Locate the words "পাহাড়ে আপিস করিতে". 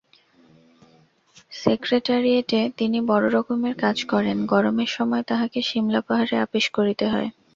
6.01-7.05